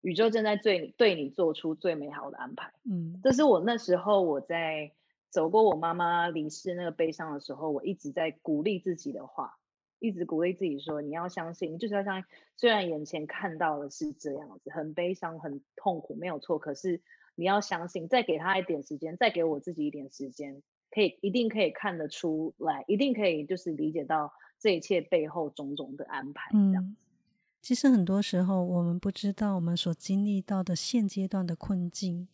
[0.00, 2.72] 宇宙正在对对你做出最美好的安排。
[2.84, 4.92] 嗯，这是我那时候我在。
[5.28, 9.58] 走过我妈妈离世那个悲伤的时候，我一直在鼓励自己的话，
[9.98, 12.24] 一直鼓励自己说：“你要相信，你就是要相信。
[12.56, 16.58] 虽然眼前看到的是这样子，很悲伤、很痛苦，没有错。
[16.58, 17.02] 可是
[17.34, 26.50] 你要相信，再给他一点时间，再给我自己一点时间，可以一定可以看得出来，一定可以就是理解到这一切背后种种的安排。
[26.50, 26.96] 这样子，
[27.62, 32.28] 其实很多时候我们不知道，我们所经历到的现阶段的困境，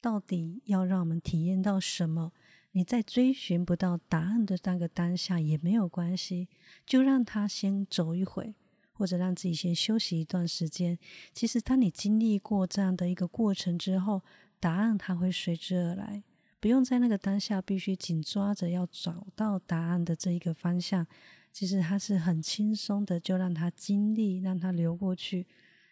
[0.00, 2.32] 到底要让我们体验到什么。”
[2.72, 6.48] 你在追寻不到答案的那个当下也没有关系，
[6.84, 8.54] 就让他先走一回，
[8.92, 10.96] 或者让自己先休息一段时间。
[11.32, 14.20] 其实，当你经历过这样的一个过程之后，
[14.60, 16.22] 答案它会随之而来，
[16.60, 21.06] 不用在那个当下必须紧抓着要找到答案的这一个方向。
[21.52, 25.46] 其实它是很轻松的，就让它经历，让它流过去。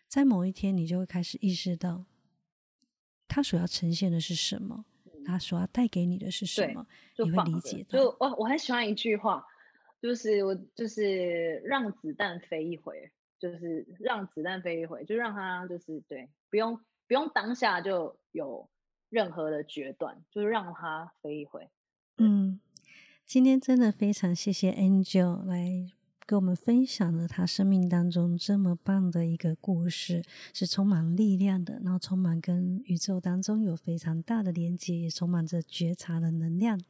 [0.07, 2.05] 在某一天，你就会开始意识到，
[3.27, 4.85] 它所要呈现的是什么。
[5.25, 6.87] 他所要带给你的是什么？
[7.19, 7.99] 你会理解到。
[7.99, 9.45] 就我我很喜欢一句话，
[10.01, 18.71] 就是我就是让子弹飞一回，就是让子弹飞一回，就让他就是对，不用不用当下就有
[19.09, 21.69] 任何的决断，就是让他飞一回。
[22.19, 22.61] 嗯，
[23.25, 25.93] 今天真的非常谢谢 Angel 来。
[26.29, 36.81] 跟我们分享了他生命当中这么棒的一个故事，是充满力量的，然后充满跟宇宙当中有非常大的连接，也充满着觉察的能量。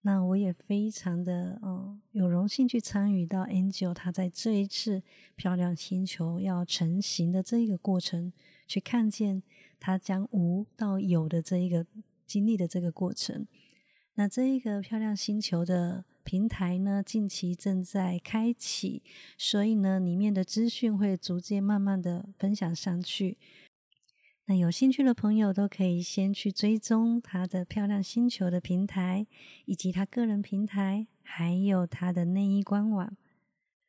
[0.00, 5.02] 那我也非常的哦，有荣幸去参与到 Angel 他在这一次
[5.36, 8.32] 漂亮星球要成型的这一个过程，
[8.66, 9.42] 去看见
[9.78, 11.86] 他将无到有的这一个
[12.26, 13.46] 经历的这个过程。
[14.14, 16.04] 那这一个漂亮星球的。
[16.24, 19.02] 平台呢，近期正在开启，
[19.38, 23.38] 所以呢，里面的资讯会逐渐慢慢的分享上去。
[24.44, 29.26] 那有兴趣的朋友都可以先去追踪他的漂亮星球的平台，
[29.64, 33.16] 以及他个人平台，还有他的内衣官网。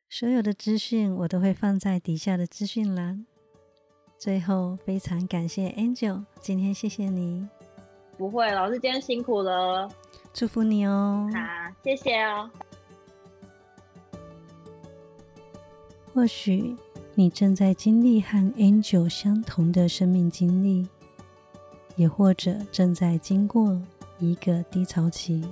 [0.08, 3.26] 所有的资讯我都会放在底下的资讯栏。
[4.20, 7.48] 最后，非常感谢 Angel，今天谢谢你。
[8.18, 9.88] 不会，老师今天辛苦了，
[10.34, 11.26] 祝福你哦。
[11.32, 11.40] 好，
[11.82, 12.50] 谢谢哦。
[16.12, 16.76] 或许
[17.14, 20.86] 你正在经历和 Angel 相同的生命经历，
[21.96, 23.80] 也或者正在经过
[24.18, 25.42] 一个低潮期。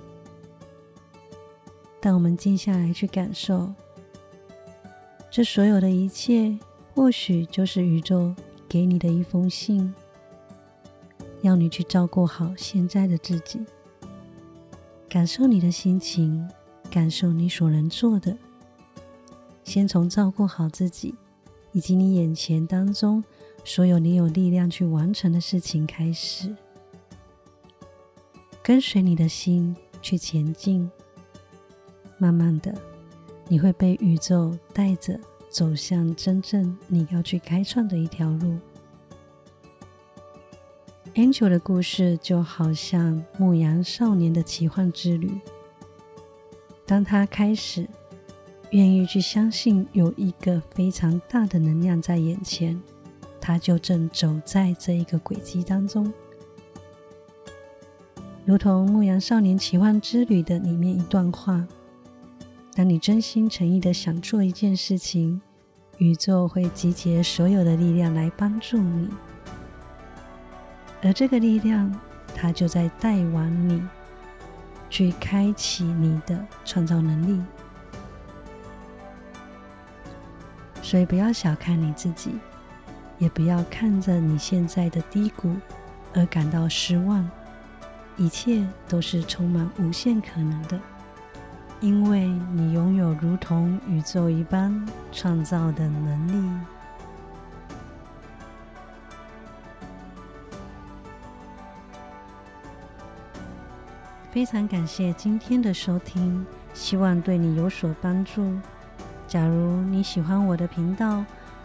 [2.03, 3.73] 但我们静下来去感受，
[5.31, 6.59] 这所有的一切，
[6.95, 8.35] 或许就是宇宙
[8.69, 9.95] 给你的一封信，
[11.41, 13.65] 要你去照顾好现在的自己，
[15.09, 16.47] 感受你的心情，
[16.91, 18.37] 感受你所能做的。
[19.65, 21.15] 先从照顾好自己，
[21.73, 23.25] 以及你眼前当中
[23.65, 26.55] 所有你有力量去完成的事情开始，
[28.63, 30.91] 跟随你的心去前进。
[32.19, 32.75] 慢慢的，
[33.47, 35.19] 你会被宇宙带着
[35.49, 38.59] 走向真正你要去开创的一条路。
[41.15, 45.41] Angel 的故事就好像牧羊少年的奇幻之旅，
[46.87, 47.89] 当他开始。
[48.73, 52.79] 愿意去相信有一个非常大的能量在眼前，
[53.41, 56.13] 他就正走在这一个轨迹当中，
[58.45, 61.67] 如同《牧羊少年奇幻之旅》的里面一段话：
[62.79, 65.41] 当你真心诚意的想做一件事情，
[65.97, 69.09] 宇宙会集结所有的力量来帮助你，
[71.03, 71.93] 而这个力量，
[72.37, 73.83] 它就在带往你
[74.89, 77.43] 去开启你的创造能力。
[80.81, 82.31] 所以不要小看你自己，
[83.19, 85.53] 也不要看着你现在的低谷
[86.15, 87.29] 而感到失望。
[88.17, 90.81] 一切都是充满无限可能的，
[91.81, 96.61] 因为你拥有如同宇宙一般创造的能力。
[104.31, 108.53] 非常感谢今天的收听，希望对你有所帮助。
[109.27, 111.25] 假如你喜欢我的频道，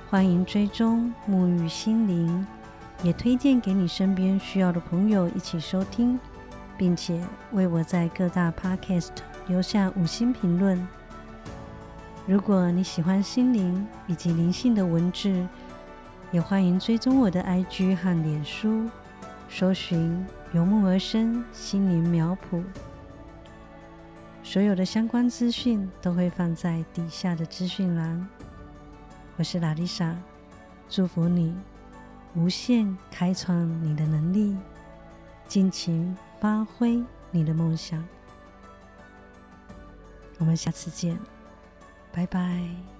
[0.10, 2.46] 欢迎追踪沐浴心灵，
[3.04, 6.20] 也推荐给你身边需要的朋友一起收听，
[6.78, 7.20] 并且
[7.52, 9.12] 为我在各大 Podcast
[9.48, 10.88] 留下五星评论。
[12.26, 15.46] 如果你喜欢心灵以及灵性的文字，
[16.32, 18.90] 也欢迎追踪我的 IG 和脸书，
[19.50, 22.64] 搜寻“由木而生心灵苗圃”。
[24.42, 28.28] 所有的相关资讯都会放在底下的资讯栏。
[29.36, 30.16] 我是拉丽莎，
[30.88, 31.56] 祝福你
[32.36, 34.56] 无限开创你的能力，
[35.48, 38.04] 尽情发挥你的梦想。
[40.40, 41.18] 我们下次见，
[42.12, 42.93] 拜拜。